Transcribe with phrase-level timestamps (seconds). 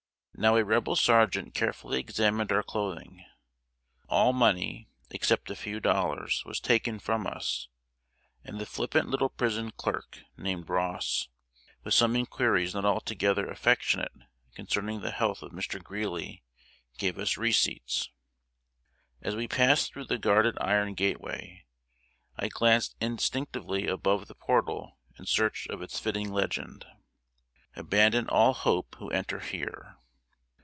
[0.33, 3.23] Now a Rebel sergeant carefully examined our clothing.
[4.09, 7.67] All money, except a few dollars, was taken from us,
[8.43, 11.27] and the flippant little prison clerk, named Ross,
[11.83, 14.11] with some inquiries not altogether affectionate
[14.55, 15.83] concerning the health of Mr.
[15.83, 16.41] Greeley,
[16.97, 18.09] gave us receipts.
[19.21, 21.65] As we passed through the guarded iron gateway,
[22.35, 26.87] I glanced instinctively above the portal in search of its fitting legend:
[27.75, 29.97] "Abandon all hope who enter here."